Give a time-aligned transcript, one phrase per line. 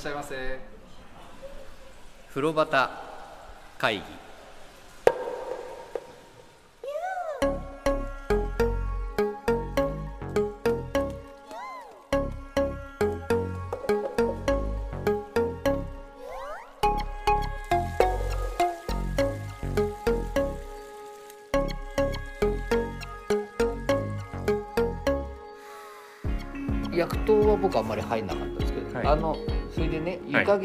[0.00, 0.58] らっしゃいませ。
[2.30, 2.88] 風呂端
[3.76, 4.29] 会議。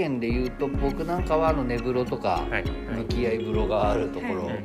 [0.10, 2.64] ね湯加減で言うと、僕なんかはあの寝風呂とか、はい。
[2.64, 4.64] 向き合い風呂があるところはい。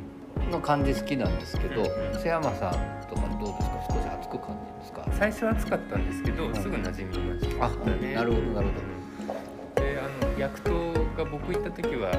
[0.51, 1.87] の感じ好きなんですけど、うん
[2.19, 2.71] 瀬山さん
[3.09, 3.85] とかどうですか？
[3.89, 5.05] 少し熱く感じですか？
[5.13, 7.65] 最初は暑かったんですけど、んすぐ馴染みました。
[7.65, 8.13] あね。
[8.15, 12.11] なるほどなるほであの薬湯が僕行った時は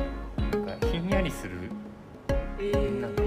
[0.52, 1.52] なんかひんやりする
[2.58, 3.22] えなんか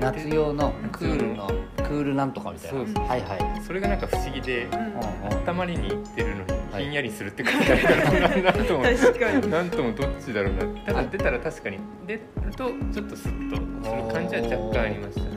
[0.00, 1.46] 夏用のクールの
[1.76, 2.78] クールなんとかみたいな。
[2.78, 5.56] そうですはいはい、それがなんか不思議でうん。
[5.56, 6.47] まりに行ってるのにはい
[6.78, 9.50] ひんやりするって書いてあるからなんとも確かに。
[9.50, 10.66] なんともどっちだろうな。
[10.84, 11.78] ただ出たら確かに。
[12.06, 12.20] 出る
[12.56, 15.28] とちょっとスッとする感じは若干ありましたね。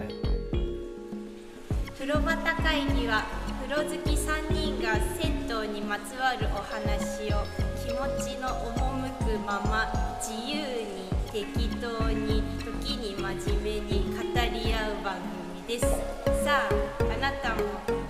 [1.98, 3.26] 風呂端会議は
[3.68, 7.46] 風呂好き3人が銭湯にまつわるお話を
[7.78, 8.78] 気持ちの赴
[9.26, 13.22] くまま自由に適当に時に真
[13.64, 15.16] 面目に語り合う番
[15.66, 15.86] 組です。
[16.44, 18.01] さああなたも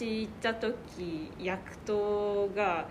[0.00, 2.86] 私行った時薬湯が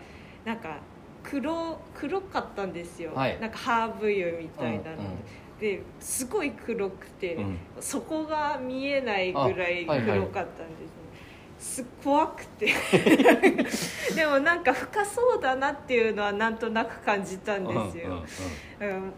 [0.46, 0.78] なんか
[1.24, 3.40] 黒黒かったんですよ、はい。
[3.40, 4.98] なんかハーブ油みたいなの。
[5.60, 5.84] で,、うんうん。
[5.84, 7.58] ですごい黒くて、うん。
[7.80, 10.86] 底が見えないぐらい黒かったんで
[11.68, 12.74] すね、す怖くて。
[14.16, 18.24] でもなんか深そうだなっていうのはなんとなく感じたんですよ、
[18.80, 19.12] うんうん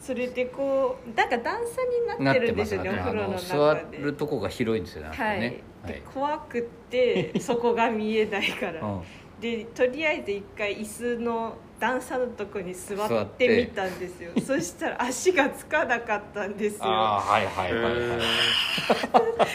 [0.00, 3.98] それでこうなんか段差になってるんですよねおあ風呂のの中で。
[3.98, 9.02] 座るとこが広いんですよねはい、ねで怖くって そこが見えないから、うん。
[9.40, 13.48] でとりあえず一回椅子の段差のとこに座座っって。
[13.48, 14.30] てみたんですよ。
[14.40, 16.84] そしたら足がつかなかったんですよ。
[16.84, 18.20] ああはいはいはいはい、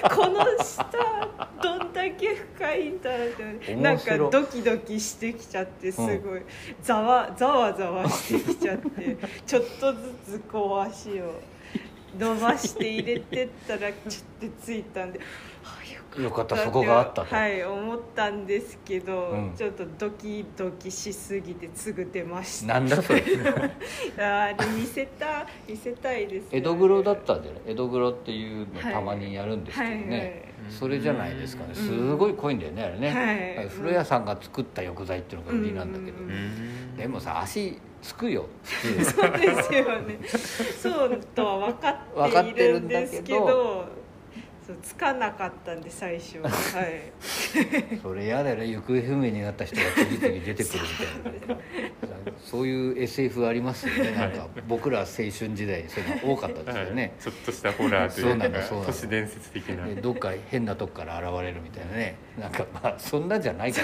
[0.13, 0.85] この下
[1.63, 3.75] どんだけ深いんだろうって。
[3.75, 6.41] なんかドキドキしてきちゃってすごい。
[6.81, 9.17] ざわざわざわしてきちゃって。
[9.47, 11.41] ちょっとずつこう足を
[12.17, 15.19] 伸ばして入れてったらちょっとついたんで。
[15.19, 15.23] あ
[16.17, 17.35] よかったそこがあったと。
[17.35, 19.53] はい思ったんですけど、うん。
[19.55, 22.73] ちょっとドキドキしすぎてすぐ出ました。
[22.73, 23.23] なんだそれ。
[24.17, 26.57] あれ見せた見せたいですよね。
[26.57, 28.93] 江戸黒だったんじゃない江戸黒っていうのはい。
[28.93, 31.71] たまにやるんですけどね、それじゃないですかね。
[31.73, 31.75] ん。
[31.75, 33.67] すごい濃いんだよねあれね、はい。
[33.67, 36.17] 風呂屋さんが作った浴剤っていうのが売りなんだけど、
[36.97, 39.05] でもさ足つくよ普通。
[39.11, 40.19] そうですよね。
[40.81, 41.73] そうとは分
[42.31, 43.85] かっっているんだけどんですけど
[44.81, 46.49] つかなかったんで最初は。
[46.49, 47.11] い。
[48.01, 52.08] それやだよね行方不明になった人が次々出てくるみたいな。
[52.43, 54.11] そういう SF ありますよね。
[54.11, 56.95] なんか僕ら青春時代にそういうの多かったですよはい。
[56.95, 58.49] ね、ちょっとしたホラーというか
[58.85, 59.85] 都市伝説的な。
[59.85, 62.17] でどっか変なとこから現れるみたいなね。
[62.39, 63.81] なんかまあそんなじゃないか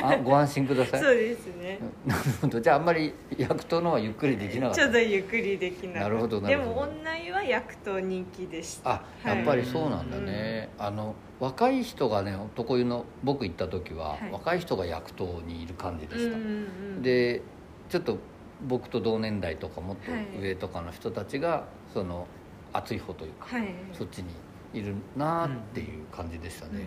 [0.00, 0.10] ら。
[0.10, 1.00] あご安心ください。
[1.00, 1.78] そうですね。
[2.06, 2.60] なるほど。
[2.60, 6.08] じゃああんまり薬湯のはゆっくりできなかっちょったとゆっくりできなかった。
[6.08, 6.74] なるほどなでるほど。
[6.74, 8.90] も女湯は薬湯人気でした。
[8.90, 14.32] あやっぱりそうなんだね、あの若い人がね男湯の僕行った時は、はい。
[14.32, 16.48] 若い人が薬湯にいる感じでした、うんうん
[16.96, 17.02] うん。
[17.02, 17.42] で
[17.88, 18.18] ちょっと
[18.66, 22.26] 僕と同年代とかもっとはい上とかの人たちがその
[22.72, 23.68] 熱い方というか、はい。
[23.92, 24.28] そっちに
[24.74, 26.86] いるなーっていう感じでしたね、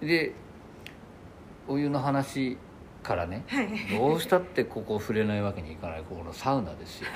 [0.00, 0.32] で
[1.68, 2.56] お湯の話
[3.02, 3.68] からねはい。
[3.96, 6.04] どうしたってここ触れないわけにいかない。
[6.08, 7.08] ここのサウナですよ。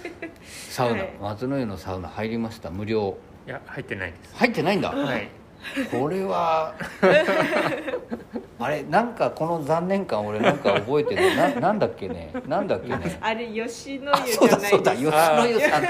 [0.44, 1.12] サウナ、はい。
[1.20, 2.70] 松の湯のサウナ入りました。
[2.70, 3.16] 無料。
[3.46, 4.36] いや入ってないです。
[4.36, 5.28] 入ってないんだ、はい。
[5.90, 6.74] これは
[8.60, 13.18] あれなんかこの残念感俺なんか覚えてるな なんだっけねなんだっけね。
[13.20, 15.10] あれ吉野あ湯そうだそうじゃないです。
[15.10, 15.82] だ吉野湯さん。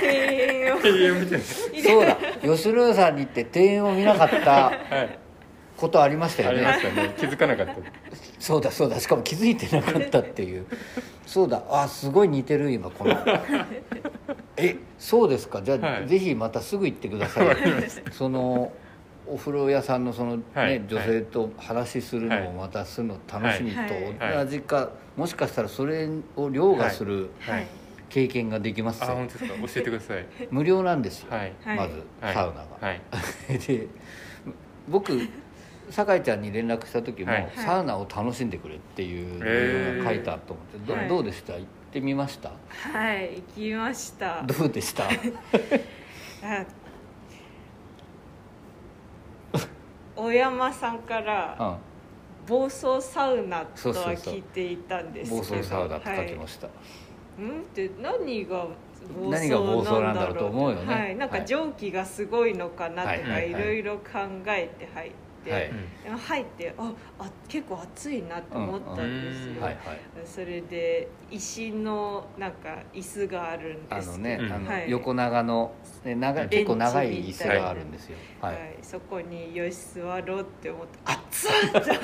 [0.00, 0.80] 庭園をっ
[1.26, 1.38] て
[1.82, 5.18] そうだ吉野湯さんに行って庭園を見なかったなはい。
[5.76, 7.14] ことありましたよありまねしたね。
[7.18, 7.74] 気づかなかった。
[8.38, 10.66] そうだそうだしかも気づいてなかったっていう。
[11.26, 13.14] そうだあすごい似てる今この。
[14.56, 15.60] えそうですか？
[15.62, 16.06] じゃあ、はい。
[16.06, 17.46] ぜひまたすぐ行ってください。
[18.12, 18.72] その
[19.28, 20.82] お風呂屋さんのその、ねはい。
[20.88, 23.78] 女性と話しするのをまたするの楽しみと
[24.24, 24.44] はい。
[24.44, 27.66] 同じか、もしかしたらそれを凌駕するはい。
[28.08, 29.54] 経験ができますよ、あ本当ですか？
[29.54, 30.26] 教えてください。
[30.50, 31.52] 無料なんですよ、はい。
[31.64, 31.76] はい。
[31.76, 32.34] まずはい。
[32.34, 33.00] サウナが、はい。
[33.66, 33.86] で
[34.88, 35.28] 僕
[35.90, 37.48] 酒井ちゃんに連絡した時も、はい。
[37.56, 41.08] サウナを楽しんでくれっていうのが書いてあると思って、どはい。
[41.08, 41.54] どうでした？
[41.54, 42.50] 行ってみました？
[42.92, 44.42] はい行きました。
[44.44, 45.04] どうでした？
[45.08, 45.08] あ
[50.16, 51.76] 小山さんからうん。
[52.48, 55.42] 暴走サウナとは聞いていたんですけど。
[55.42, 56.72] 暴走サウナって書きました、は
[57.40, 57.60] い、うん？
[57.60, 58.66] って何が
[59.20, 60.94] 暴走なんだろうと思うよね。
[60.94, 61.46] はい、なんかはい。
[61.46, 64.02] 蒸気がすごいのかなとはいかいろいろ考
[64.46, 65.16] えて入って、
[65.52, 65.72] はい。
[66.18, 69.62] 入ってああ結構暑いなと思ったんですよ、うん。
[69.62, 70.00] はいはい。
[70.24, 74.00] それで石のなんか椅子があるんですけど。
[74.00, 74.52] あのね、うん。
[74.52, 74.90] あのはい。
[74.90, 75.72] 横長の、
[76.04, 78.18] ね、長うん結構長い椅子があるんですよ。
[78.40, 78.56] は、はい。
[78.56, 81.78] いそこによし座ろうって思って熱いって。
[81.80, 82.00] 熱い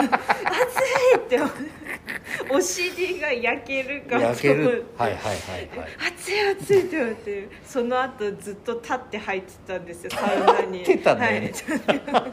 [1.16, 2.01] って思って
[2.50, 4.86] お尻が焼けるか焼ける。
[4.96, 5.88] はいはいはいはい。
[6.08, 10.78] 熱い熱いって思ってその後ずっと立って入ってたんですよサウナに。
[10.80, 11.52] 立ってたね。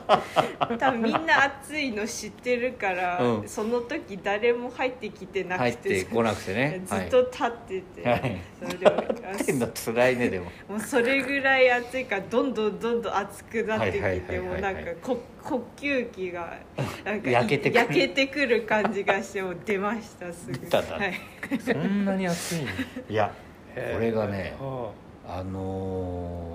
[0.07, 3.49] はい、多分みんな暑いの知ってるから、うん。
[3.49, 6.81] その時誰も入ってきてな入っくててこなくてね。
[6.85, 8.41] ずっと立ってて、はい。
[8.59, 8.73] それ
[9.37, 10.45] 立ってんの辛いねでも。
[10.67, 16.57] もうそれぐらい暑いからどんどんどんどん暑くなってきはいはいてもうなんかこ呼吸器が
[17.03, 17.79] なんか焼けてくる。
[17.79, 20.57] 焼けてくる感じがしてもう出ましたすぐ。
[20.57, 20.95] 出たんだ。
[20.97, 21.13] はい、
[21.59, 22.67] そんなに暑いの？
[23.09, 23.33] いや
[23.73, 24.91] これがねは
[25.27, 26.53] あの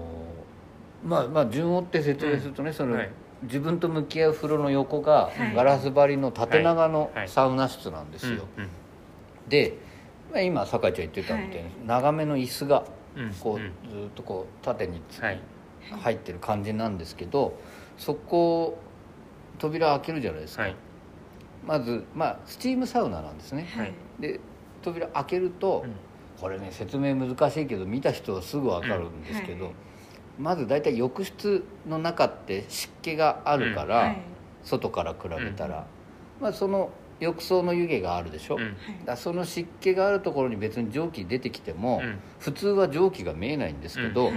[1.05, 3.11] ーまあまあ順を追って説明するとね、その、はい。
[3.43, 5.55] 自分と向き合う風呂の横がはい。
[5.55, 7.29] ガラス張りの縦長のはい。
[7.29, 8.69] サウナ室なんですよ、うん
[9.49, 9.75] で、
[10.33, 12.85] まあ、今酒井ちゃん言ってたみたいに、長めの椅子が
[13.17, 14.01] うんこう、ん。
[14.01, 15.41] ずっとこう縦につはい。
[15.91, 17.59] 入ってる感じなんですけど
[17.97, 18.79] そこ
[19.59, 20.77] 扉開けるじゃないですか、はい。
[21.67, 23.67] まずまあスチームサウナなんですね。
[23.77, 23.93] はい。
[24.19, 24.41] で
[24.83, 25.93] 扉開けると、うん。
[26.41, 29.75] これね説明難しいけど見た人はすぐ分かるんですけど、うんはい。
[30.39, 34.21] まず大体浴室の中って湿気があるから、はい。
[34.65, 35.87] 外から比べたら、
[36.41, 42.19] まあ、その浴槽の湯気があるでしょ、うんだその湿気があるところに別に蒸気出てきても、うん。
[42.41, 44.33] 普通は蒸気が見えないんですけど、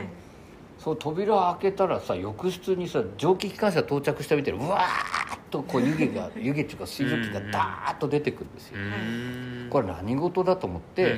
[0.80, 9.68] そう扉開けたらさ浴室にさ蒸気機関車到着したみたいにうわーっとこう湯気が湯気っていうか水蒸気がダーッと出てくるんですよ、うん。
[9.70, 11.16] これ何事だと思って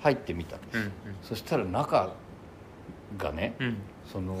[0.00, 0.92] 入ってみたんです、うん
[1.22, 2.12] そしたら中
[3.16, 3.76] がねうん。
[4.12, 4.36] その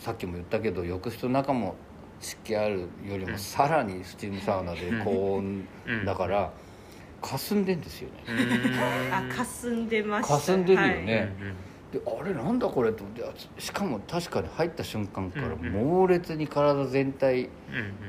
[0.00, 1.76] さっきも言ったけど浴室の中も
[2.20, 3.30] 湿気あるよりうん。
[3.32, 6.50] もさらにスチームサウナで高温うんだから
[7.22, 8.24] 霞んでんですよね。
[8.28, 9.14] うん。
[9.14, 10.34] あ霞んでました。
[10.34, 11.32] 霞んでるようんね
[11.92, 17.48] であれなんだこれと思ってあしかも確かに入った瞬間からうん猛烈に体全体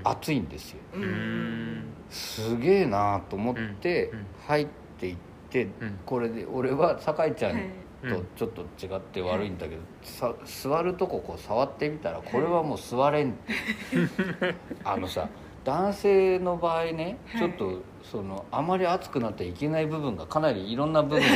[0.04, 0.80] 熱いんですよ。
[0.94, 1.84] はい、うんうん。
[2.10, 4.12] すげえなと思って
[4.48, 4.68] 入っ
[5.00, 5.18] ていっ
[5.50, 6.00] てうん。
[6.06, 7.64] これで俺は酒井ちゃんはい。
[8.04, 14.56] とちょっと違って悪いんだけど、さ座るとここう触ってみたらこれはもう座れんって。
[14.84, 15.28] あのさ
[15.64, 17.42] 男性の場合ねはい。
[17.42, 21.28] ちょっとそのあまり熱くなっていけない部分がかなりいろんな部分が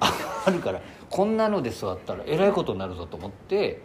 [0.46, 3.80] あるからこんなので座ったらえらいことになるぞと思って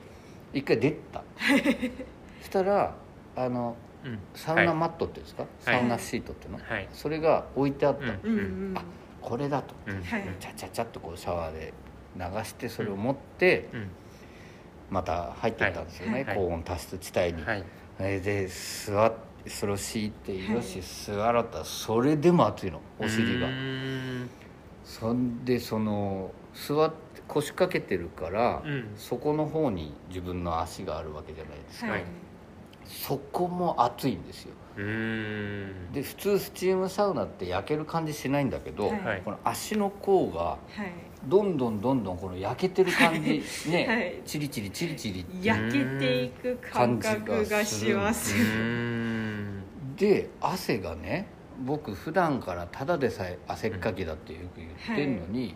[0.54, 1.24] 一回出た。
[2.44, 2.96] したら
[3.36, 3.76] あの
[4.06, 4.20] うん。
[4.36, 5.52] サウナマットっていうんですか、はい。
[5.62, 6.88] サウナシートっていうの、はい。
[6.92, 8.74] それが置いてあった、うん。
[8.76, 8.84] あ
[9.22, 9.74] これだと。
[9.88, 10.04] うん。
[10.04, 10.24] はい。
[10.40, 11.74] チャチャチャっとこうシャワーで
[12.18, 13.90] 流してそれを持ってうん。
[14.90, 16.36] また入っていったんですよね、はい。
[16.36, 17.44] 高温多湿地帯に、
[18.22, 22.80] で座ってそれを敷いてよし座ろうったらそれでも熱いの。
[23.00, 23.48] お尻が。
[23.48, 24.30] うん。
[24.84, 28.92] そんでその座って腰掛けてるから、うん。
[28.96, 32.04] そこの方に自分の足があるわけじゃないですか、はい。
[32.86, 34.54] そこも熱いんですよ。
[34.78, 35.92] うん。
[35.94, 39.02] で普通スチームサウナって焼ける感じしないんだけど、はい。
[39.02, 39.22] はい。
[39.24, 40.92] この足の甲がはい。
[41.26, 44.22] どんどんどんどんこの焼けてる感じね、 はい。
[44.26, 48.36] チリチリチリチリって焼けていく感覚がします。
[48.36, 49.64] うん。
[49.96, 51.28] で汗がね
[51.64, 55.56] 僕普段からただでさえ汗っかきだってよく言ってんのに、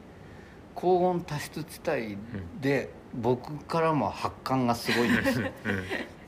[0.77, 2.17] 高温多湿地帯
[2.62, 5.25] で僕からも発汗がすごいんで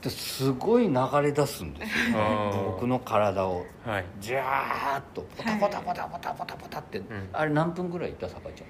[0.01, 2.17] す すごい流れ出すんですよ。
[2.17, 2.63] あー。
[2.71, 3.65] 僕の体を。
[3.85, 4.05] はい。
[4.19, 7.01] ジャーッとポタポタポタポタポタポタって、
[7.33, 8.27] あれ何分ぐらいいた？
[8.27, 8.67] 酒井ちゃん。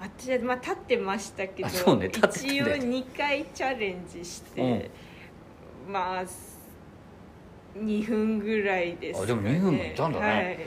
[0.00, 2.46] 私はまあ立ってましたけど、あそうね立ってて。
[2.46, 4.90] 一応2回チャレンジして、
[5.86, 6.24] まあ
[7.78, 10.26] 2分ぐらいですか、あでも2分もいたんだね。
[10.26, 10.58] はい。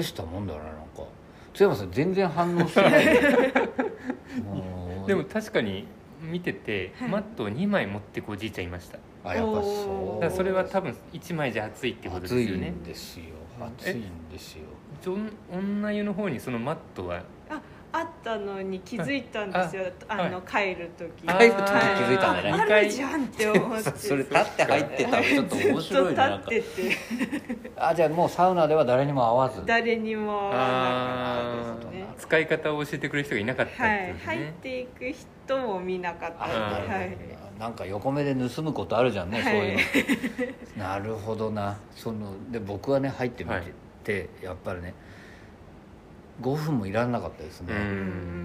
[0.00, 0.85] 大したもんだな
[1.56, 3.06] 津山さん全然反応してない。
[5.06, 5.86] でも確かに
[6.20, 7.08] 見てて、はい。
[7.08, 8.98] マットを2枚持ってくおじいちゃんいました。
[9.24, 10.20] あやっぱそう。
[10.20, 13.24] だからそれは多分1枚じゃ暑いってことです暑いよねんですよ。
[13.58, 14.64] え暑いんですよ。
[15.50, 17.62] 女湯の方にそのマットはあ
[18.02, 19.84] ったのに気づいたんですよ。
[20.08, 20.30] あはい。
[20.30, 21.26] の帰る時。
[21.26, 21.70] 帰る時気
[22.02, 22.52] づいたんだね。
[22.52, 23.90] ああるじゃんって思って。
[23.98, 25.16] それ立って入ってた。
[25.16, 27.70] らちょっと面白いねなんか立ってて。
[27.76, 29.66] あじゃあもうサウナでは誰にも会わず。
[29.66, 32.06] 誰にも会わなあかったですね。
[32.16, 32.20] ー。
[32.20, 34.36] 使い方を教えてくれる人がいなかったってことはい。
[34.36, 35.12] 入っね、ていく
[35.46, 36.46] 人も見なかった
[37.58, 39.52] なんか横目で盗むことあるじゃんね、はい。
[39.52, 40.84] そういうの。
[40.84, 41.78] なるほどな。
[41.94, 43.50] そので僕はね入ってみ
[44.04, 44.44] て、はい。
[44.44, 44.94] やっぱりね
[46.42, 47.82] 5分もいらんなかったですね、ううん。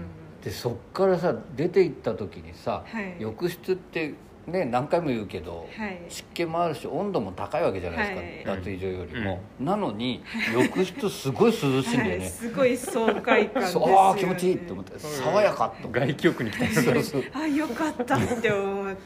[0.00, 0.04] ん
[0.42, 3.16] でそっからさ出て行った時にさ、はい。
[3.18, 4.14] 浴室って
[4.46, 6.00] ね何回も言うけど、はい。
[6.08, 8.58] 湿気もあるし温度も高いわけじゃないですか、はい。
[8.58, 12.18] 脱衣所よりも、なのに浴室すごい涼しいんだよはい。
[12.18, 18.96] ね、すごい爽快感ですそうよ、ね、ああ気持ちいいって思って爽やかと外気浴に来たそうそうあよかったって思っ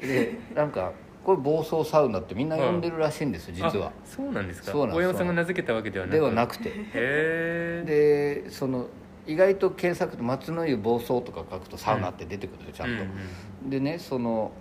[0.00, 0.06] て。
[0.06, 0.92] でなんか
[1.28, 3.88] これ暴走サウナってみんな呼んでるらしいんですよ実は。
[3.88, 4.72] あそうなんですか。
[4.72, 6.14] そうなんです大山さんが名付けたわけではなく。
[6.14, 6.70] ではなくて。
[6.70, 7.84] へえ
[8.46, 8.86] でその
[9.26, 14.52] 意外と検索で松の湯暴走とか書くとサウナって出てくるよちゃんと、でねその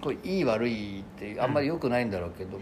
[0.00, 2.58] これいい悪いってあんまり良くないんだろうけど、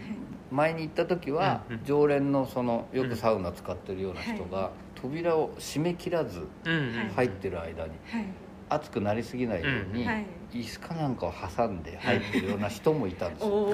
[0.51, 1.85] 前に行った時はうんうん。
[1.85, 8.25] 常連のそのよくサウナ使ってるような人が扉を閉め切らずうんうん入ってる間にはい。
[8.67, 10.25] 熱くなりすぎないようにはい
[10.59, 13.73] 椅子かなんかを挟んで入ってるような人もいたんですよ。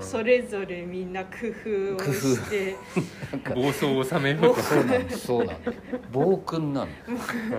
[0.00, 2.76] それぞれみんな工夫をして。
[3.54, 4.60] 暴走を収めようと。
[4.60, 5.18] そうなんです。
[5.26, 5.78] そうなんです。
[6.12, 7.50] 暴君なんです。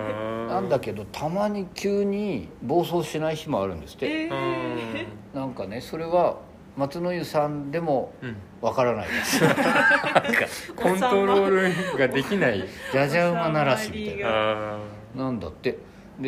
[0.47, 5.07] なんだけどたまに急に暴走しない日もあるんですって、えあー。
[5.33, 6.37] ーなんかねそれは
[6.77, 8.35] 松の湯さんでもうん。
[8.61, 10.71] わからないです。
[10.73, 11.49] コントロー
[11.93, 12.63] ルができない。
[12.91, 14.75] じゃじゃ馬ならしみたいな。
[14.75, 14.79] あ
[15.15, 15.69] なんだって。
[15.69, 15.77] へ
[16.19, 16.27] で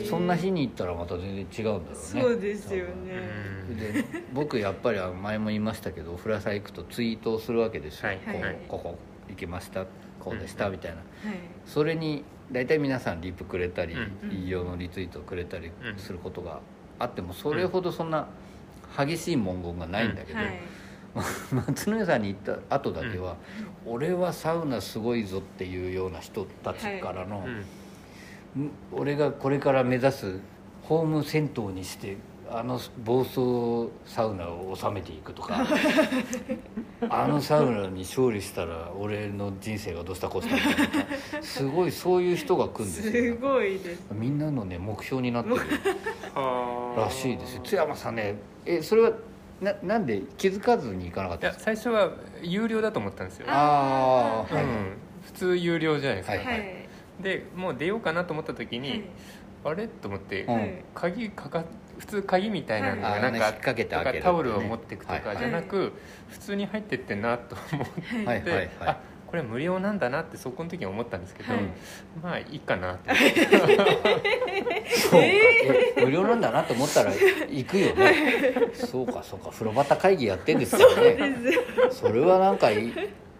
[0.00, 0.08] ー。
[0.08, 1.94] そんな日に行ったらまた全然違うんだろうね。
[1.94, 3.28] そうですよーね。
[3.70, 3.76] うん。
[3.78, 8.56] で僕やっぱり前も言いましたけどお風呂屋さん行くとツイートをするわけですよ、はいこうはい。
[8.68, 8.98] ここ
[9.28, 9.86] 行きました
[10.20, 11.04] こうでしたみたいな、はい。
[11.66, 14.30] それに大体皆さんリプくれたり、うん。
[14.30, 15.98] 引用のリツイートくれたりうん。
[15.98, 16.60] することが
[16.98, 18.28] あってもそれほどそんな
[18.96, 20.60] 激しい文言がないんだけど、はい。
[21.52, 23.36] 松野屋さんに行った後だけは、
[23.84, 27.64] 俺はサウナすごいぞっていうような人たちからの、うんん
[28.92, 30.40] 俺がこれから目指す
[30.82, 32.16] ホーム銭湯にして
[32.50, 35.66] あの暴走サウナを収めていくとか
[37.10, 40.88] あのサウナに勝利したら俺の人生がどうしたこうしたみたい
[41.40, 44.02] なすごいそういう人が来るんですすよごいです。
[44.12, 45.56] みんなのね目標になってる
[46.96, 47.56] らしいです。
[47.56, 49.12] よ津山さんねえそれは
[49.60, 51.64] ななんで気づかずに行かなかったんですか？
[51.64, 52.10] 最初は
[52.42, 54.70] 有料だと思ったんですよ、ああはい、うん、
[55.26, 56.46] 普通有料じゃないですか、はい。
[56.46, 56.77] はい
[57.20, 59.02] でもう出ようかなと思った時に、はい。
[59.64, 59.88] あれ？
[59.88, 60.46] と思って、
[60.94, 61.64] 鍵かか
[61.98, 63.20] 普通鍵みたいなのはい。
[63.22, 63.52] がなんか,、
[64.22, 65.38] タオルを持っていくとかはい。
[65.38, 65.92] じゃなく、
[66.28, 68.42] 普通に入ってってんなと思って、はい。
[68.42, 68.70] はい。
[68.80, 71.62] あこれは無料なんだなってそこの時に思ったんですけど、はい。
[72.22, 73.10] まあいいかなって。
[75.10, 78.14] そうえ無料なんだなと思ったら行くよね。
[78.72, 79.50] そうかそうか。
[79.50, 81.18] 風呂端会議やってんですよね。
[81.90, 82.90] それはなんかい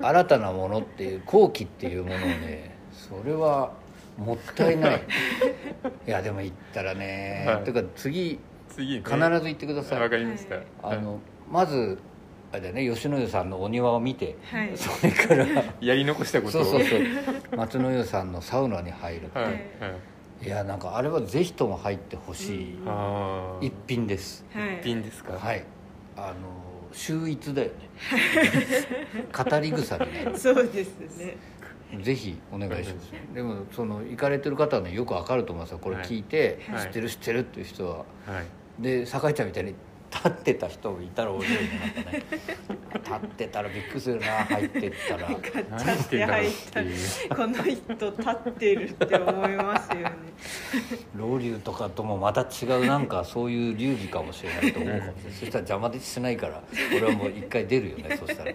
[0.00, 2.76] 新たなものっていう後期っていうものをね
[3.08, 3.72] それは
[4.16, 5.02] もったいない。
[6.06, 7.64] いやでも行ったらね、はい。
[7.64, 8.38] というか次
[8.68, 9.02] 次ね。
[9.04, 10.64] 必ず行ってください、わかりました、はい。
[10.82, 11.18] あの
[11.50, 11.98] まず
[12.52, 14.70] あれだよね吉野湯さんのお庭を見て、はい。
[14.76, 15.46] それから
[15.80, 16.64] やり残したことを。
[16.64, 17.56] そうそうそう。
[17.56, 19.44] 松野湯さんのサウナに入る、はい。
[19.44, 19.62] はい。
[20.42, 22.78] い、やなんかあれはぜひとも入ってほしい。
[23.60, 24.78] 一品です、はい。
[24.80, 25.34] 一品ですか？
[25.34, 25.64] はい。
[26.16, 26.34] あの
[26.92, 27.74] 秀逸だよね。
[29.32, 30.30] 語り草にな。
[30.30, 31.36] るそうですね
[32.02, 33.12] ぜひお願いします。
[33.34, 35.78] でもその行かれてる方はねよくわかると思いますよ。
[35.78, 37.96] これ聞いて、はい知ってる知ってるっていう人は。
[37.98, 38.04] は
[38.40, 38.82] い。
[38.82, 39.74] で酒井ちゃんみたいに
[40.10, 42.22] 立ってた人がいたら面白いねなんかね
[42.94, 45.28] 立ってたらびっくりするな入ってったら。
[45.28, 46.46] ガチャ何しっててんだろう。
[46.46, 50.12] っ入ってたいうこの人立ってるって思いますよね
[51.16, 55.32] 老流とかともまた違うなんかそういう流儀かもしれないと思うかもしれない。
[55.38, 56.62] そしたら邪魔でしないから
[56.96, 58.52] 俺はもう一回出るよねそしたら。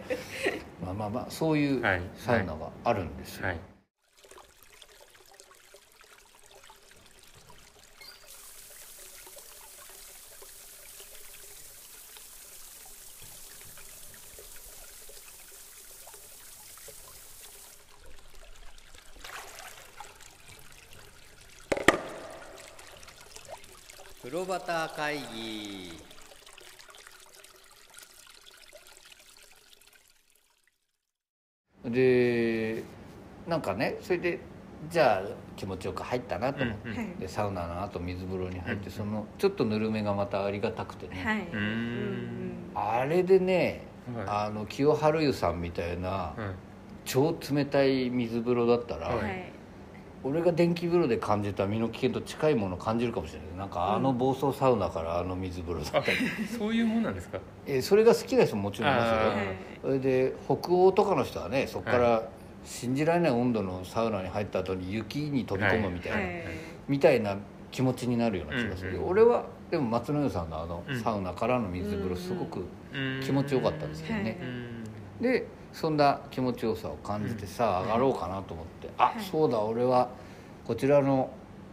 [0.84, 3.73] まあまあまあそういうはいサウナがあるんですよ、はい
[24.34, 25.94] 風呂端会議。
[31.86, 32.84] で
[33.48, 34.40] なんかねそれで
[34.90, 36.96] じゃあ気持ちよく入ったなと思って、うん。
[36.96, 37.08] はい。
[37.20, 41.48] でサウナの後水風呂に入って、うんそのちょっとぬるめがまたありがたくてね、はい。
[41.54, 42.54] うんうん。
[42.74, 43.84] あれでね
[44.26, 46.56] はあの清春湯さんみたいないはい。
[47.06, 49.53] 超冷たい水風呂だったら、はい
[50.24, 53.58] 俺が電気風呂で感じた身の危険と近いものを感じるかもしれない。
[53.58, 57.40] なんかあの暴走サウナからあの水風呂だあったり、そういうもんなんですか？
[57.66, 59.16] えそれが好きな人ももちろんいますよ。
[59.16, 59.34] あ
[59.82, 62.30] それで北欧とかの人はねそこから
[62.64, 66.44] 信じられない温度のサウナに入った後に雪に飛び込むみたいな、はい。
[66.88, 67.38] みたいな
[67.72, 71.00] 気持ちになるような気がする、うんうん俺はでも松野湯さんのあのうん。
[71.02, 72.64] サウナからの水風呂すごく
[73.26, 74.84] 気持ちよかったですよね、うん
[75.22, 79.24] でそんな気持ちよさを感じてさあ上がろうかなと思って、あはい。
[79.24, 80.10] そうだ俺は
[80.66, 81.32] こちらの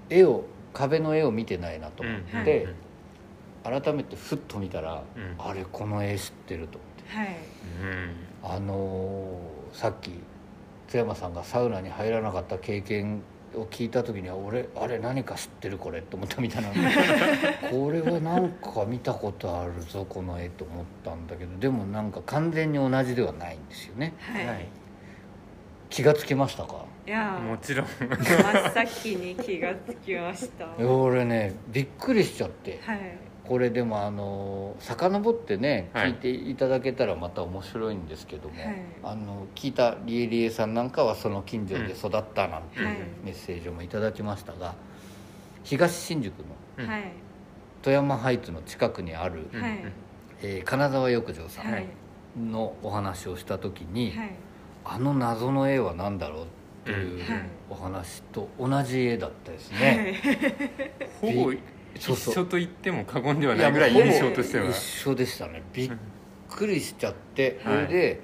[0.08, 2.68] 絵を壁の絵を見てないなと思って、
[3.62, 5.34] 改めてふっと見たら、うん。
[5.38, 7.04] あれこの絵知ってると思って。
[8.42, 10.10] あのーさっき
[10.88, 13.22] 津山さんがサウナに入らなかった経験
[13.54, 16.70] を聞いた時には俺あれ何か知ってるこれと思ったみたいな。
[17.70, 21.58] これはなんか見たことあるぞこの絵と思ったんだけど。
[21.58, 24.14] でもなんか完全に同じではないんですよね。
[24.20, 24.66] はい、はい。
[25.88, 26.84] 気がつきましたか？
[27.06, 27.40] いや。
[27.44, 27.86] もちろん。
[27.86, 30.64] 真っ先に気がつきました。
[30.64, 32.78] いや俺ねびっくりしちゃって。
[32.82, 32.98] はい
[33.50, 36.10] これでもあの遡ってねはい。
[36.10, 38.76] 聞いていただけたらまた面白いんですけども、はい。
[39.02, 42.96] あの聞いたリエリエさんなんかはその近所で育ったなんていうはい。
[43.24, 44.76] メッセージもいただきましたが
[45.64, 46.44] 東新宿の
[47.82, 49.84] 富山ハイツの近くにある、うんはい
[50.42, 51.88] えー金沢浴場さはい。
[52.38, 54.30] んのお話をした時に、はい。
[54.84, 56.46] あの謎の絵は何だろうっ
[56.84, 57.42] ていうはい。
[57.68, 60.14] お話と同じ絵だったですね。
[61.20, 61.58] ほぼそうそう
[61.94, 64.70] 一緒と言っても過言ではないぐらい印象としては。
[64.70, 65.62] 一緒でしたね。
[65.72, 65.90] びっ
[66.48, 67.74] くりしちゃって、はい。
[67.74, 68.20] それで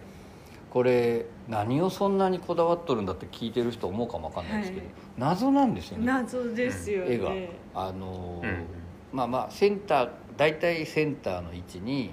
[0.70, 4.94] これ何をそんなにこだわっとるんだって聞いてる人思うかもわかんないですけど、はい。
[5.18, 6.06] 謎なんですよね。
[6.06, 7.14] 謎ですよね。
[7.14, 7.32] 絵が。
[7.74, 8.64] あのーうん。
[9.12, 12.10] まあまあセンター大体センターの位置に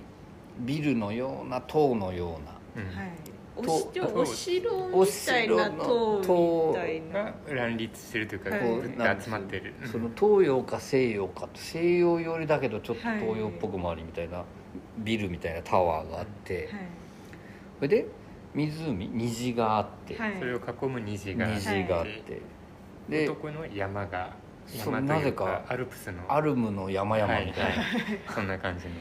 [0.59, 2.39] ビルのような塔のよ
[2.75, 2.95] うなうん。
[2.95, 3.11] はい
[3.55, 7.23] おとしお城みたいな塔みたいな。
[7.23, 8.59] が乱立してるというかはい。
[8.59, 14.43] こうやって集まってるその東洋か西洋か西洋寄りだけどちょっとはい東洋っぽくもありみたいな
[14.97, 16.67] ビルみたいなタワーがあって、はい。
[17.77, 18.07] それで
[18.53, 20.35] 湖虹があって、はい。
[20.39, 22.41] それを囲む虹が虹があって、
[23.09, 24.35] で男の山が
[24.71, 27.83] 山というなぜかかアルプスのアルムの山々みたいな、
[28.33, 28.91] そんな感じの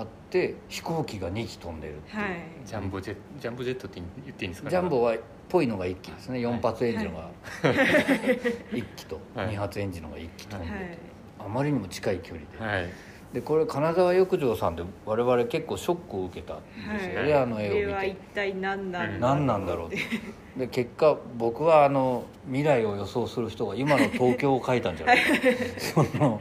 [0.00, 2.40] あって飛行機が2機飛んでるっていう、はい。
[2.64, 6.38] ジャンボジェットジャンボジェットって言っていいんですかジャンボはっぽいのが1機ですね。
[6.38, 7.30] 4発エンジンが
[7.62, 9.48] 1機とはい。
[9.50, 10.98] 2 発エンジンのが1機飛んでて、はい。
[11.40, 12.90] あまりにも近い距離で、はい。
[13.34, 17.42] でこれ金沢浴場さんで我々結構ショックを受けたんですよね、はい。
[17.42, 19.98] あの絵これは一を見て体何なんだろう何なんだろうって。
[20.56, 25.24] で結果僕はあの未来を予想する人が今の東京を描いたんじゃないか
[25.80, 26.40] その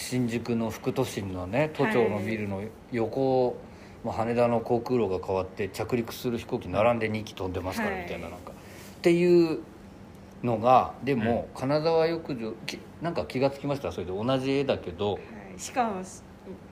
[0.00, 3.56] 新宿の副都心のね都庁のビルの横を、
[4.02, 9.60] まあ、羽田の航空路が変わって着陸する飛行機並んで2機飛んでますからはいみたいななんか、っていう
[10.42, 13.92] のがでも、金沢浴場きなんか気がつきました？
[13.92, 15.12] それで同じ絵だけど。
[15.12, 15.60] はい。
[15.60, 16.02] しかも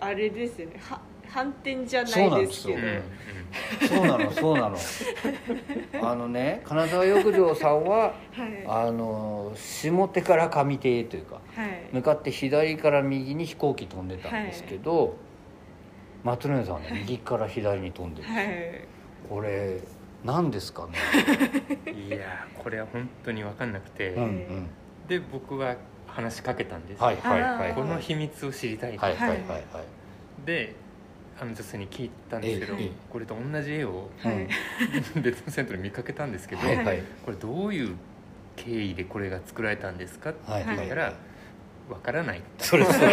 [0.01, 0.81] あれですよね。
[0.81, 2.79] は反転じゃなそういでなんですけど
[3.88, 4.77] そうなのそうなの。
[6.03, 8.14] あのね金沢浴場さんははい。
[8.67, 11.88] あの下手から上手へというかはい。
[11.93, 15.17] 向かって左から右に飛行機飛んでたんですけど、
[16.25, 18.85] 松野屋さんはね右から左に飛んでる、はい。
[19.29, 19.79] これ
[20.25, 20.99] 何ですかね、
[21.93, 24.69] いやーこれは本当に分かんなくて、うんうん、
[25.07, 25.77] で僕は
[26.09, 29.64] 話しかけたんです、はいはいはいこの秘密を知りたい、はいはいはいはい。
[30.45, 30.75] で
[31.40, 32.90] あの女性に聞いたんですけど、ええええ。
[33.11, 34.48] これと同じ絵をはい。
[35.20, 36.77] 別の銭湯で見かけたんですけど、はい。
[36.85, 37.03] はい。
[37.24, 37.94] これどういう
[38.57, 40.64] 経緯でこれが作られたんですかってはい。
[40.64, 41.12] 聞いたら、
[41.88, 42.42] わからない。
[42.59, 43.09] それそうだ。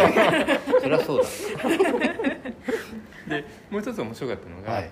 [0.80, 1.22] そりゃそう
[3.30, 4.90] でもう一つ面白かったのが、だはい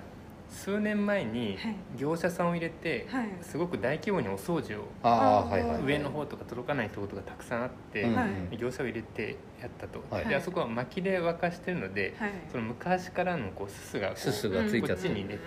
[0.54, 1.76] 数年前にはい。
[1.98, 3.28] 業者さんを入れて、はい。
[3.42, 5.82] すごく大規模にお掃除をああはいはいはい。
[5.82, 8.56] 上の方とか届かないところがたくさんあって、うんはい。
[8.56, 10.26] 業者を入れてやったと、はい。
[10.26, 12.30] であそこは薪で沸かしてるので、はい。
[12.50, 15.38] その昔からのこうすすがこうすすがついちゃっちに出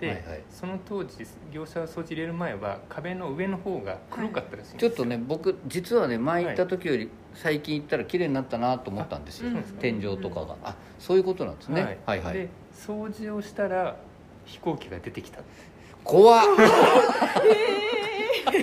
[0.00, 0.42] て、はいはい。
[0.50, 12.34] その当時業者が掃除入れる前は壁の上の方が黒かったらしいんですよ、ちょっとね僕実はね前行った時より最近行ったら綺麗になったなと思ったんですよ、うん天井とかが、あそういうことなんですね、はい、はい。
[12.34, 13.96] で掃除をしたら
[14.44, 15.40] 飛行機が出てきた。
[16.04, 16.44] 怖っ。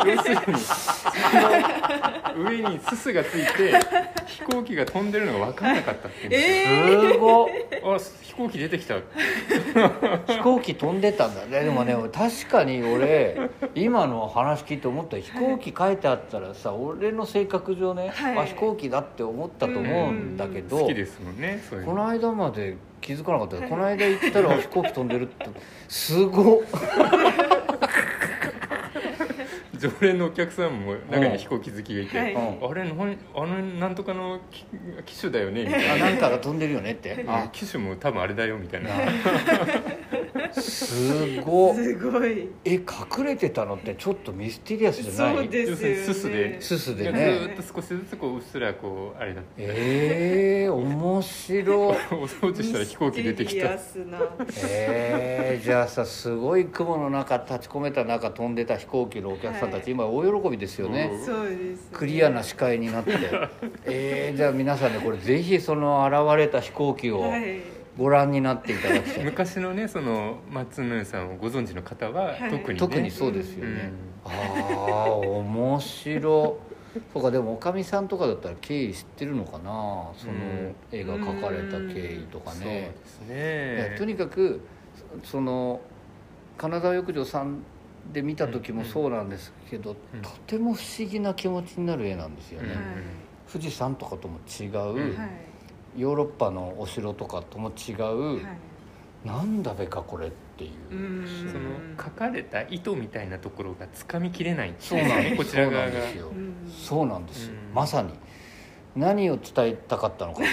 [0.06, 1.10] 要するにそ
[2.38, 3.80] の上にすすがついて
[4.26, 6.48] 飛行機が飛んでるのが分からなかったっていうんですよ、
[7.10, 7.48] えすごっ。
[7.96, 8.96] あ飛行機出てきた。
[10.28, 11.64] 飛行機飛んでたんだね。
[11.64, 18.38] でもね確かに俺今の話聞いて思った飛行機書いてあったらさ俺の性格上ね、はい。
[18.40, 23.70] あ飛行機だって思ったと思うんだけど、好きですもんねそういうこの間まで気づかなかったよ。
[23.70, 25.48] この間行ったらあ飛行機飛んでるって。
[25.88, 26.62] すごっ。
[29.78, 32.34] 常連のお客さんも中に飛行機好きがいて、はい。
[32.34, 34.66] うんあれなんあのなんとかの機
[35.06, 36.06] 機種だよねみたいな。
[36.08, 37.26] あなんかが飛んでるよねって。
[37.54, 38.90] 機種も多分あれだよみたいな
[40.88, 42.50] すごっすごい。
[42.64, 45.36] え隠れてたのってちょっとミステリアスじゃない？
[45.36, 45.96] そうですよね。
[45.96, 47.04] すすですすで。
[47.06, 47.20] ずね。
[47.20, 49.50] ーっと少しずつこううっすらこうあれだって。
[49.58, 51.96] ええー、面白い。
[52.12, 54.20] お掃除したら飛行機出てきたミステリアスな
[54.70, 59.92] えー、じゃあさすごい雲の中立ち込めた中飛んでた飛行機のお客さんたち、はい。
[59.92, 61.26] 今大喜びですよね、うん。
[61.26, 61.90] そうですね。
[61.92, 63.12] クリアな視界になって。
[63.86, 72.52] えー、じゃあ皆さんねこれぜひその現れた飛行機をはいご覧になっていただきたい、昔のねその松野さんをご存知の方ははい。
[72.52, 73.92] 特にね、特にそうですよね、
[74.26, 74.32] うん。
[74.32, 76.60] ああ面白
[77.14, 80.12] そうかでもおかみさんとかだったら経緯知ってるのかな？
[80.16, 83.96] その絵が描かれた経緯とかそうね、ですね。
[83.98, 84.62] とにかく
[85.24, 85.80] そその
[86.58, 87.64] 金沢浴場さん
[88.14, 90.22] で見た時もそうなんですけど、うん。
[90.22, 92.82] とても不思議な気持ちになる絵なんですよね、うん。
[93.52, 95.18] 富士山とかとも違う、うん。
[95.18, 95.30] はい
[95.98, 99.28] ヨーロッパのお城とかとも違う、はい。
[99.28, 101.52] なんだべかこれっていう、うん。
[101.52, 105.92] その書かれた意図みたいなところがつかみきれないそうなんですこちら側が。
[105.92, 106.72] そうなんですよ、うん。
[106.72, 108.14] そうなんですよ、うんまさに
[108.98, 110.42] 何を伝えたかったのか。
[110.42, 110.48] うん。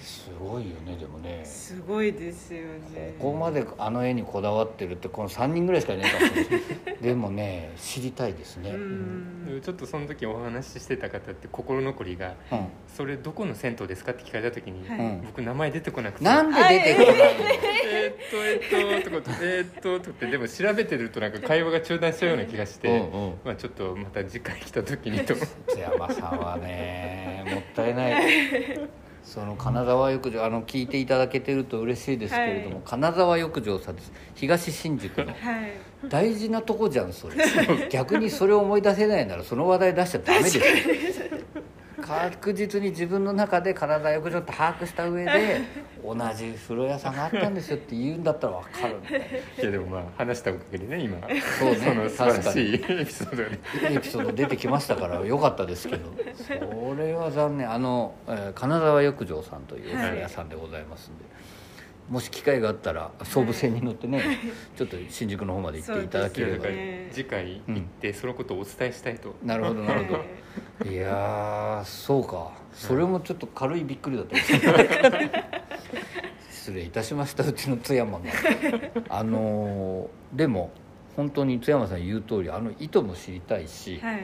[0.00, 1.42] すごいよねでもね。
[1.44, 2.62] すごいですよ
[2.92, 3.14] ね。
[3.18, 9.56] ここまであの絵にこだわってるってこの3人ぐらいしかいないかもしれないでもね知りたいですね、ううん。
[9.58, 12.34] んちょっとその時お話ししてた方って心残りが
[12.94, 14.98] 「それどこの銭湯ですか?」って聞かれた時に、はい。
[14.98, 15.22] うん。
[15.24, 16.24] 僕名前出てこなくて。
[16.24, 17.44] なんで出てこないの？
[18.32, 23.34] えーっとえーっととえーっととかってでも調べてるとなんか会話が中断しちゃうような気がして、うんうん。
[23.44, 25.20] まあ、ちょっとまた次回来た時に。
[25.20, 28.22] と津山さんはねもったいない。
[29.22, 32.84] その金沢浴場あの聞いていただけてると嬉しいですけれども、はい。
[32.86, 34.12] 金沢浴場さんです。
[34.34, 35.26] 東新宿の。
[35.26, 35.36] はい。
[36.08, 37.36] 大事なとこじゃんそれ。
[37.90, 41.29] 逆にそれを思い出せないならその話題出しちゃダメですよ
[42.00, 45.60] 確実に自分の中で金沢浴場って把握した上で
[46.02, 49.22] 同じ風呂屋さんがあったんですよって言うんだったら分かるんだよ
[49.60, 51.18] いやでもまあ話したおかげでね今。
[51.58, 53.58] そうねその素晴らしいエピソードがね
[53.90, 56.10] エピソード出てきましたからよかったですけど。
[56.46, 56.52] そ
[56.96, 57.70] れは残念。
[57.70, 61.24] あの、えー金沢浴場さんというお風呂屋さんでございますんで、
[62.08, 64.38] もし機会があったら総武線に乗ってね、
[64.76, 66.66] ちょっと新宿の方まで行っていただければ。
[66.66, 67.08] ね。
[67.12, 70.24] 次回行ってそのことをお伝えしたいと、なるほどなるほはど
[70.88, 72.52] いやーそうか。
[72.72, 74.36] それもちょっと軽いびっくりだった
[76.50, 78.24] 失礼いたしましたうちの津山が
[79.08, 80.70] あのーでも
[81.16, 84.20] 本当に津山さん言う通りあの意図も知りたいし、はい。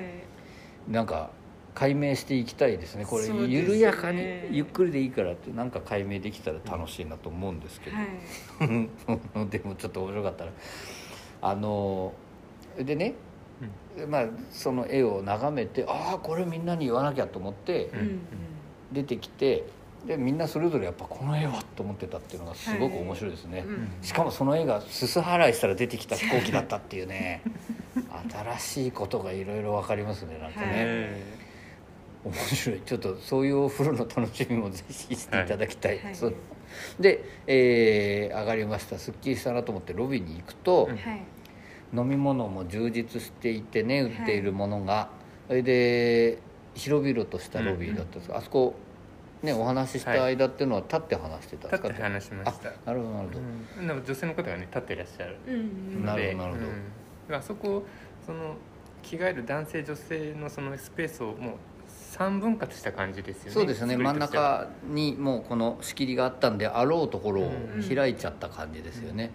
[0.88, 1.30] なんか
[1.74, 3.04] 解明していきたいですね。
[3.04, 9.48] これ緩やかにゆっくりでいいからってなんか解明できたら楽しいなと思うんですけど、はい。
[9.50, 10.52] でもちょっと面白かったら。
[11.42, 12.14] あの
[12.78, 13.14] でね、
[14.08, 17.90] まあその絵を眺めてああこれみんなに言わなきゃと思って
[18.92, 19.64] 出てきて
[20.06, 23.88] でみんなそれぞれやっぱこの絵はと思ってたっていうのがすごく面白いですね、うん。
[24.02, 27.42] しかもその絵がすす払いしたら出てきた飛行機だったっていうね。
[28.30, 30.74] 新しいことがいろいろ分かりますねなんかね、はい。
[30.76, 31.38] え
[32.24, 32.80] 面白い。
[32.84, 36.14] ちょっとそういうお風呂の楽しみもぜひしていただきたい、はい。
[37.00, 38.98] で、えー上がりました。
[38.98, 40.88] すっきりしたなと思ってロビーに行くと、
[41.94, 45.08] 飲み物も充実していてね売っているものが、
[45.46, 46.38] それで
[46.74, 48.30] 広々としたロビーだったんです。
[48.30, 48.74] が、あそこ
[49.42, 53.40] ねお話しした間っていうのは立って話してたんですか、立って話しました、なるほどなるほど、
[53.80, 55.36] うん、でも女性の方がね立っていらっしゃる。
[55.46, 56.66] うんなのでるほどなるほど。
[57.28, 57.34] うん。
[57.34, 57.82] あそこ
[58.24, 58.56] その
[59.02, 61.36] 着替える男性女性のそのスペースをもう
[62.12, 63.50] 3分割した感じですよね。
[63.52, 63.96] そうですね。
[63.96, 67.82] 真ん中にもうこの仕切りがあったんであろうところをうん。
[67.82, 69.30] 開いちゃった感じですよね、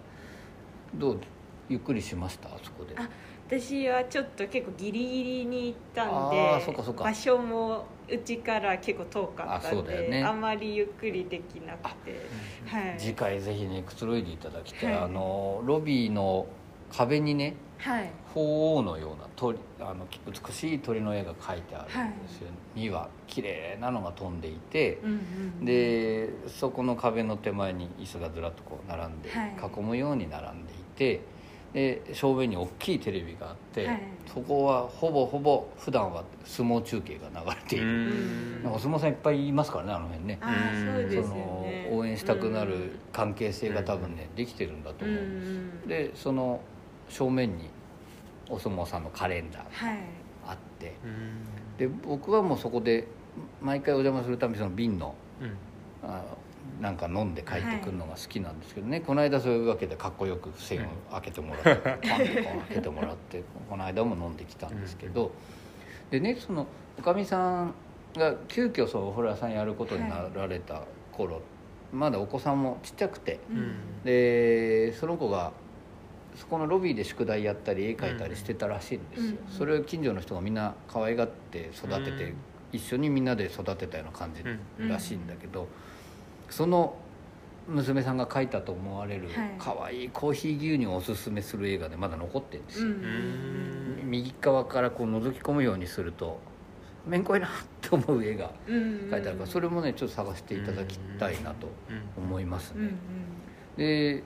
[0.94, 1.20] どう？
[1.68, 2.48] ゆっくりしました？
[2.48, 2.94] あそこで。
[2.96, 3.08] あ
[3.48, 7.04] 私はちょっと結構ギリギリに行ったんあでーそっかそっか。
[7.04, 10.24] 場所もうちから結構遠かったあそんでうだよね。
[10.24, 12.20] あまりゆっくりできなくて。
[12.66, 12.94] はい。
[12.98, 15.02] 次回ぜひねくつろいでいただきたい、はい。
[15.04, 16.46] あのロビーの
[16.90, 18.10] 壁にねはい。
[18.32, 25.14] 鳳凰のような鳥あの美しい鳥の絵が描いてあるんですよ、2羽綺麗なのが飛んでいて、うんう
[25.62, 25.64] ん。
[25.64, 29.54] でそこの壁の手前に椅子がずらっとこう並んで、はい。
[29.78, 31.20] 囲むように並んでいて
[31.72, 34.02] で正面に大きいテレビがあって、はい。
[34.26, 38.66] そこはほぼほぼ普段は相撲中継が流れている、ん。
[38.66, 40.38] お相撲さんいっぱいいますからねあの辺ね。
[41.22, 46.60] そう応援したくなる関係性が多分ね、できてるんだとうん思う、うんでその
[47.08, 47.70] 正面に
[48.48, 49.98] お相撲さんのカレンダーがはい。
[50.48, 50.94] あって。
[51.04, 51.76] うん。
[51.78, 53.06] で僕はもうそこで
[53.60, 55.56] 毎回お邪魔するたびその瓶のうん。
[56.08, 56.22] あ
[56.82, 65.30] なんか飲んで帰ってくるのが好きなんですけどね、この間そういうわけでかっこよく付箋を開けてもらって、パンってこう開けてもらってこの間も飲んできたんですけど、
[66.10, 66.66] でねその
[66.98, 67.74] おかみさん
[68.16, 71.40] が急遽そうお風呂屋さんやることになられた頃、
[71.92, 73.38] まだお子さんもちっちゃくて。
[73.48, 73.58] うん。
[73.58, 75.52] うんでその子が
[76.34, 82.36] そこのロビーで宿題やったり絵描いたりしてたらしいんですよ、うんそれを近所の人がみんな可愛がって育てて、うん。
[82.72, 84.42] 一緒にみんなで育てたような感じ
[84.80, 85.68] うんらしいんだけど、
[86.52, 86.94] その
[87.66, 89.54] 娘さんが描いたと思われるはい。
[89.58, 92.88] 可愛いコーヒー牛乳をおすすめする映画でまだ残ってるんですよ、
[94.04, 96.38] 右側からこう覗き込むようにすると
[97.06, 101.68] めんこいなって思う絵がうん書いてあるからそれもねちょっと探していただきたいなと
[102.18, 102.92] うん思いますうんね、
[103.76, 104.22] で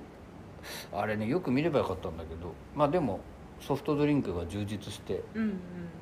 [0.93, 3.21] あれねよく見ればよかったんだけどまあでも
[3.61, 5.23] ソフトドリンクが充実して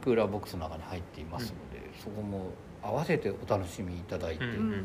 [0.03, 2.47] クーラーボックスの中に入っていますので、そこも
[2.83, 4.85] 合わせてお楽しみいただいて、うんうんうん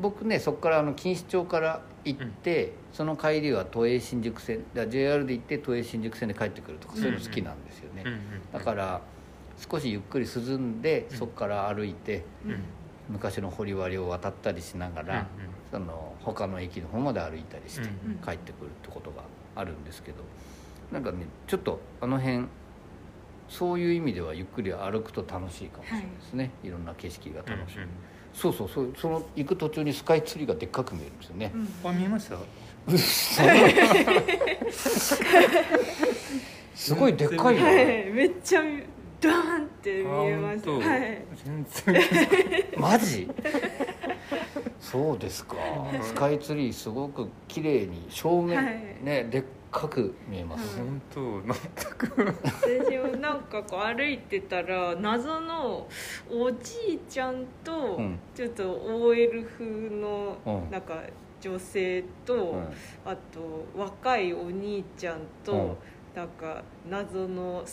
[0.00, 8.12] 僕ねそこからあの錦糸町から行って、その帰りは都営新宿線 JR で行って都営新宿線で帰ってくるとかそういうの好きなんですよね、うん。
[8.12, 8.20] うん。
[8.52, 9.00] だから
[9.58, 11.16] 少しゆっくり涼んでうん。
[11.16, 12.50] そこから歩いてうん。
[12.52, 12.58] うん
[13.08, 15.28] 昔の堀割を渡ったりしながら、
[15.70, 17.86] その他の駅の方まで歩いたりしてうん。
[17.86, 18.18] うん。
[18.18, 19.22] 帰ってくるってことが
[19.54, 20.18] あるんですけど
[20.92, 22.46] なんかねちょっとあの辺
[23.48, 27.84] そういう意味ではゆっくり歩くと楽しいかもしれないですね、い、ろんな景色が楽しみ、
[28.36, 31.90] そうそうそうその行く途中にスカイツリーがでっかく見えるんですよね、うん。
[31.90, 32.34] あ見えました？
[32.34, 32.38] う
[32.94, 33.42] っそ
[36.74, 37.64] すごいでっかいよ。
[37.64, 38.12] はねい。
[38.12, 38.62] めっちゃ
[39.20, 40.88] ドーンって見えますあ本当。
[40.88, 41.24] はい。
[41.44, 43.28] 全然マジ？
[44.80, 45.56] そうですか。
[45.94, 48.66] うんスカイツリーすごく綺麗に正面、はい。
[49.02, 49.44] ねでっ
[49.76, 50.86] かく見えます、うん。
[50.86, 52.34] 本当全く。
[52.62, 55.86] 私もなんかこう歩いてたら謎の
[56.30, 58.18] おじいちゃんとうん。
[58.34, 61.02] ちょっと OL 風のうんなんか
[61.40, 62.62] 女性と、うん。
[63.04, 65.76] あと若いお兄ちゃんと、うん
[66.16, 67.64] なんか謎の青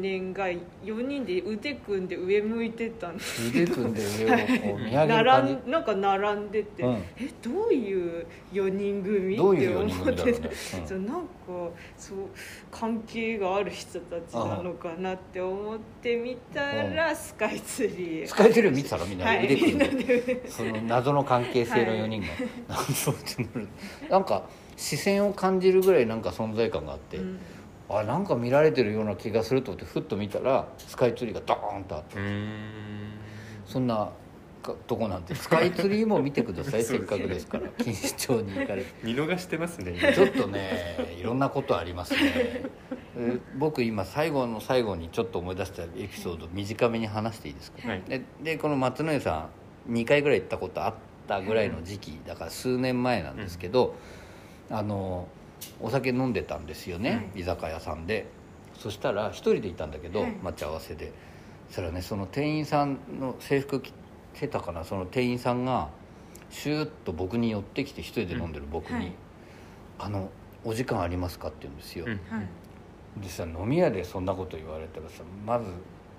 [0.00, 6.94] 年が4人で腕組んで上向いてたんです腕組んで上をこう見上げる感並じんなんか並んでて、うん。
[6.94, 9.34] えどういう4人組？
[9.34, 10.50] って4人思って組だろうね、
[10.84, 11.28] そうなんか
[11.96, 12.18] そう
[12.72, 19.44] 関係がある人たちなのかなって思ってみたら、スカイツリーうんスカイツリーを見てたらみんなはい。
[19.44, 22.22] 腕組んで、みんなでその謎の関係性の4人
[22.66, 23.68] が、 そうってなる。
[24.10, 24.42] なんか
[24.76, 27.38] 視線を感じるぐらいなんか存在感があって、うん
[27.92, 32.58] あなんか見られてるような気がすると思ってふっと見たらスカイツリーがドーンとあってうん。
[33.66, 34.10] そんな
[34.62, 37.64] かとこなんで スカイツリーも見てくださいせっかくですから。
[37.78, 38.88] 錦糸町に行かれて。
[39.02, 39.94] 見逃してますね。
[40.14, 42.64] ちょっとねいろんなことありますね。
[43.18, 48.02] え僕今最後の最後にちょっと思い出したエピソード短めに話していいですか、はい。
[48.08, 49.48] ででこの松野湯さ
[49.88, 50.94] ん2回ぐらい行ったことあっ
[51.26, 53.94] たぐらいの時期だから数年前なんですけど、
[54.70, 55.28] あの
[55.80, 57.40] お酒飲んでたんですよね、はい。
[57.40, 58.26] 居酒屋さんで。
[58.78, 60.32] そしたら一人でいたんだけど、はい。
[60.42, 61.12] 待ち合わせで。
[61.68, 63.92] そしたらねその店員さんの制服着
[64.34, 65.88] てたかなその店員さんが
[66.50, 69.12] シューッと僕に寄ってきて一人で飲んでる僕に「はい。
[69.98, 70.30] あの
[70.64, 72.12] お時間ありますか?」って言うんですよ、うん。
[72.12, 73.22] はい。
[73.22, 75.66] でさ飲み屋でそんなこと言われたらさまず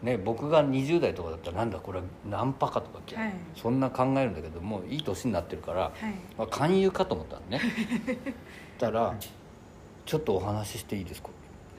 [0.01, 3.34] ね僕が20代とかだったらなんだこれナンパかとか、はい。
[3.56, 5.93] そんな考えるんだけどもういい年になってるから、はい。
[6.38, 7.62] まあ、勧誘かと思ったのね
[8.77, 9.15] たら
[10.05, 11.29] 「ちょっとお話ししていいですか?」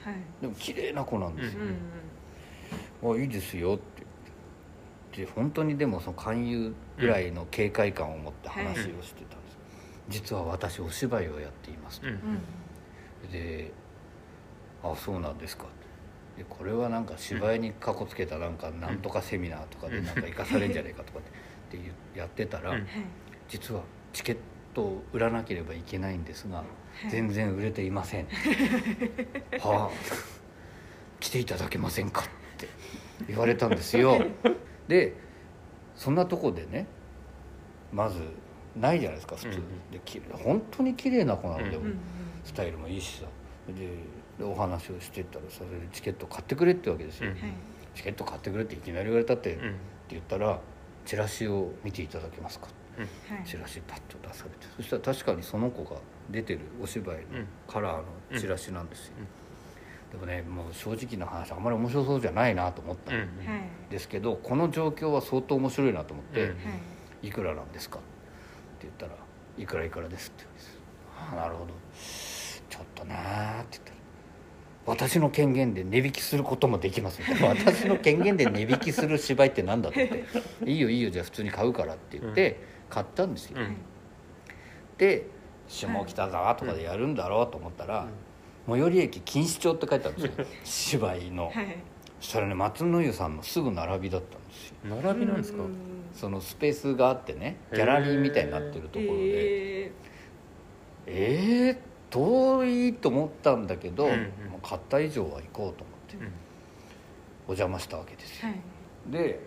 [0.04, 0.14] はい。
[0.40, 1.62] でも綺麗な子なんですよ。
[1.62, 1.68] うん
[3.10, 3.82] うん「あいいですよ」って
[5.12, 5.26] 言って。
[5.26, 9.58] で本当にでもその勧誘ぐらいの警戒感を持って話をしてたんです、
[10.08, 12.06] 実は私お芝居をやっていますと。
[13.30, 13.70] で
[14.82, 15.66] 「あそうなんですか」
[16.36, 21.32] でこれはなんか芝居にかこつけたなんかなんとかセミナーとかでなんか生かされるんじゃないかとかってっ
[21.80, 22.76] て言やってたら、
[23.48, 24.36] 実はチケッ
[24.74, 26.62] トを売らなければいけないんですが、
[27.06, 27.10] い。
[27.10, 28.26] 全然売れていません。
[29.60, 29.90] はあ。
[31.20, 32.24] 来ていただけませんかっ
[32.58, 32.68] て。
[33.28, 34.18] 言われたんですよ。
[34.88, 35.14] で
[35.94, 36.86] そんなとこでね
[37.92, 38.20] まず
[38.76, 39.54] ないじゃないですか普通、うん
[39.90, 41.98] でき本当に綺麗な子なので、うんうんうん。
[42.44, 43.26] スタイルもいいしさ。
[43.68, 43.88] で
[44.38, 47.52] でお話をしてったらそれでチケット買ってくれってわけですよ、うんはい。
[47.94, 49.74] チケット買ってくれっていきなり言われたって、ってうん
[50.08, 50.60] 言ったら
[51.06, 52.83] チラシを見ていただけますかはい
[53.44, 59.14] チラシパッと出されてそしたら確かにその子が出てるお芝居のうんカラーのチラシなんですよ、
[60.12, 63.28] でもねもう正直な話あんまり面白そうじゃないなと思ったうん。
[63.90, 66.48] ですけど、この状況は相当面白いなと思って「うん。
[66.48, 66.54] は
[67.22, 67.26] い。
[67.28, 68.06] いくらなんですか?」って
[68.82, 69.12] 言ったら
[69.58, 70.78] 「いくらいくらです」って言うんです
[71.18, 71.72] 「ああなるほど。
[72.70, 73.96] ちょっとなー」って言ったら
[74.86, 80.24] 「私の権限で値引きすることもできます」みたいな「私の権限で値引きする芝居ってなんだ?」と思って
[80.70, 83.76] 「いいよいいよじゃあ普通に買うから」って言って買ったんですよ、うん。
[84.98, 85.26] で
[85.66, 88.06] 「下北沢とかでやるんだろうと思ったら
[88.68, 90.32] 「最寄り駅錦糸町」って書いてあるんで
[90.64, 91.02] すよ。
[91.02, 91.54] 芝居の、はい。
[92.20, 94.74] そしたらね松野湯さんのすぐ並びだったんですよ。
[95.02, 95.62] 並びなんですか？
[95.62, 95.70] うん。
[96.12, 99.86] そのスペースがあってねギャラリーみたいになってるところで。
[99.86, 99.92] え
[101.06, 101.78] えー、
[102.10, 104.18] 遠いと思ったんだけど、うんうん。
[104.52, 105.74] もう買った以上は行こうと思っ
[106.08, 106.32] てうん。
[107.46, 109.24] お邪魔したわけですよ、ーはい。
[109.28, 109.40] で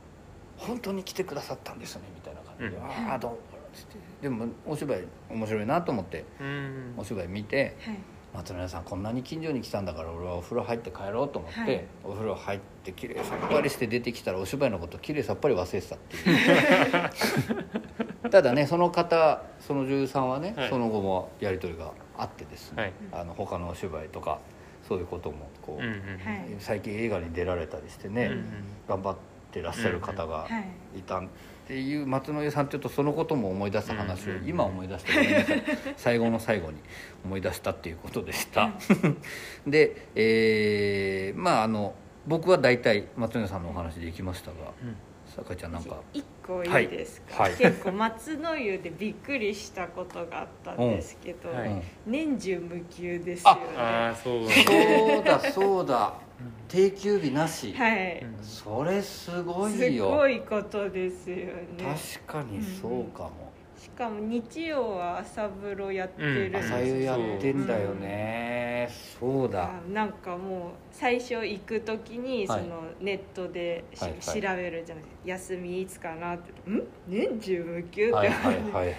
[0.56, 3.10] 「本当に来てくださったんですね」みたいな感じで「うん。
[3.10, 3.40] ああどうも」っ
[3.72, 3.98] つって。
[4.22, 6.94] でもお芝居面白いなと思ってうん。
[6.96, 7.98] お芝居見てはい。
[8.34, 11.84] 松野屋さんこんなに近所に来たんだから俺はお風呂入って帰ろうと思って、はい。
[12.02, 16.20] お風呂入ってきれいさっぱりして出てきたらお芝居のこときれいさっぱり忘れてたってい
[18.24, 18.30] う。
[18.30, 20.68] ただねその方その女優さんはね、はい。
[20.68, 22.92] その後もやり取りがあってですね、はい。
[23.12, 24.40] あの他のお芝居とか
[24.88, 26.56] そういうこともこう、うんうんはい。
[26.58, 28.44] 最近映画に出られたりしてね、うんうん。
[28.88, 29.20] 頑張って
[29.62, 30.48] らっしゃる方がは
[30.94, 30.98] い。
[30.98, 31.22] いたっ
[31.66, 35.62] ていう松野湯さんっていうとそのことも思い出した話を今思い出してごめんなさい。
[35.96, 36.78] 最後の最後に
[37.24, 38.70] 思い出したっていうことでした。
[39.66, 41.94] で、えーまああの
[42.26, 44.96] 僕は大体松野湯さんのお話で行きましたがうん。
[45.34, 45.96] 酒井ちゃんなんか。
[46.12, 47.52] 一個いいですか、はい。
[47.52, 47.60] はい。
[47.60, 51.56] 結構松の湯でびっくりしたことがあったんですけど、うん。
[51.56, 51.82] はいうん。
[52.06, 53.60] 年中無休ですよね。
[53.76, 56.14] ああそうそうだそうだ
[56.68, 58.44] 定休日なし、はい、うん。
[58.44, 60.08] それすごすいよ。
[60.10, 61.54] ごいことですよね。
[62.26, 68.88] 確かにそうかも、しかも日曜は朝風呂やってるんです朝湯やってんだよね、
[69.20, 69.64] そうだ。
[69.64, 72.62] あなんかもう最初行く時にそはい。
[72.64, 74.42] のネットでし、はいはい。
[74.42, 75.04] 調べるじゃない。
[75.24, 76.82] 休みいつかなって「ん？
[77.06, 78.92] 年中無休?」って、はいはいはいはい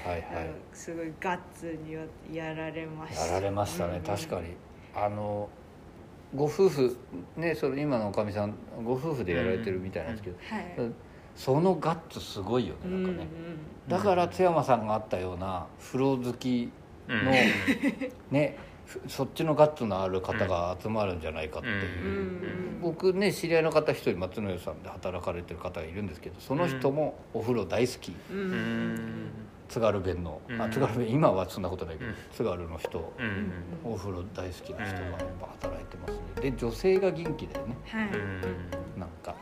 [0.73, 3.25] すごいガッツにはやられました。
[3.27, 4.03] やられましたね、うん。
[4.03, 4.47] 確かに。
[4.93, 5.49] あの
[6.35, 6.97] ご夫婦
[7.37, 10.91] ねそれ今のおかみさんご夫婦でやられてるみたいなんですけど、はい。
[11.35, 13.27] そのガッツすごいよねなんかね、
[13.89, 16.71] だから津山さんがあったような風呂好き
[17.09, 17.31] うんの
[18.31, 21.71] ねふそっちのガッツのある方が集まるんじゃないかってい
[22.01, 28.37] う、うんうん僕ね知り合いの方一人松野湯さんで働かれてる方がいるんですけどその人もお風呂大好き、うん。
[28.37, 29.29] ううんん
[29.67, 30.71] 津軽弁の、あうん。
[30.71, 32.15] 津軽弁今はそんなことないけど、うん。
[32.31, 33.51] 津軽の人、うん
[33.83, 36.51] お風呂大好きな人がやっぱ働いてますね。
[36.51, 37.77] で女性が元気だよね。
[37.85, 38.41] はい、うん。
[38.99, 39.35] なんか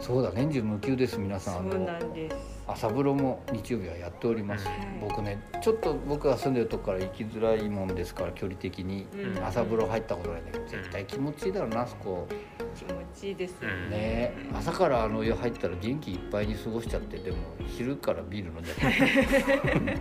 [0.00, 1.54] そうだ年中無休です皆さん。
[1.54, 2.36] あそうのなんです。
[2.66, 4.76] 朝風呂も日曜日はやっております、はい。
[5.00, 9.06] 僕ねちょっと僕が住んでるとこから行きづらいもんですから距離的に。
[9.14, 9.44] うん。
[9.44, 12.26] 朝風呂入ったことないんだけど絶対気持ちいいだろうなあそこ。
[12.74, 14.32] 気持ちいいですようんね。
[14.54, 17.36] 朝からあの湯入ったら元気いっぱいに過ごしちゃってでも
[17.66, 18.76] 昼からビール飲んじゃっ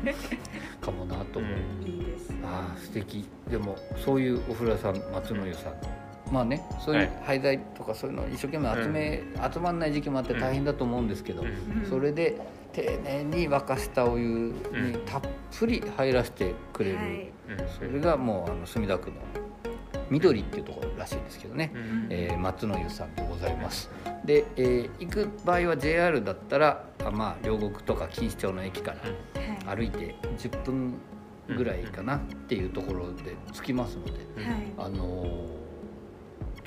[0.04, 0.16] て。
[0.80, 1.52] かもなと思う、
[1.86, 2.34] いいです。
[2.44, 3.28] ああ素敵。
[3.50, 5.74] でもそういうお風呂屋さん松の湯さん
[6.32, 11.86] まあねそういう廃材とかそういうの一生懸命集め、集まんない時期もあって大変だと思うんですけど、うん。
[11.90, 12.40] それで
[12.72, 16.98] 丁寧に沸かしたお湯にたっぷり入らせてくれる、
[17.78, 19.16] それがもうあの墨田区の
[20.10, 22.08] 緑っていうところらしいんですけどね、うん。
[22.10, 23.90] えー松の湯さんでございます。
[24.26, 28.98] で、えー行く場合は JR だったらあまあ両国とか錦糸町の駅から
[29.70, 29.78] はい。
[29.78, 30.94] 歩いて10分
[31.48, 34.74] ぐらいかなっていうところで着きますので、はい。
[34.78, 35.59] あのー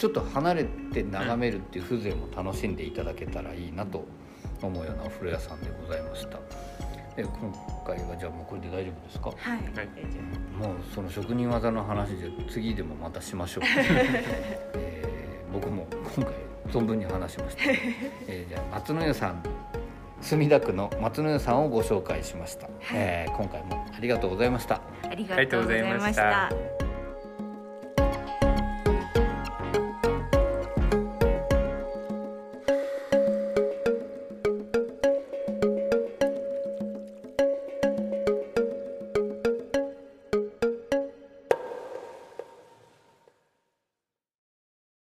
[0.02, 4.04] ちょっと離れて眺めるっていう風情も楽しんでいただけたらいいなと
[4.60, 6.40] 思うようなお風呂屋さんでございました。
[7.14, 7.54] で今
[7.86, 9.30] 回はじゃあもうこれで大丈夫ですか？
[9.30, 9.72] はい、はい。
[9.76, 13.64] 大丈もうその職人技の話で次でもまたしましょう、
[14.74, 15.86] えー僕も
[16.16, 16.34] 今回
[16.66, 17.62] 存分に話しました、
[18.26, 19.40] えーじゃあ松野湯さん
[20.20, 24.80] 墨田区の松野湯さんをご紹介しました、えー今回もありがとうございました。
[25.04, 26.81] 夫ありがとうございましたた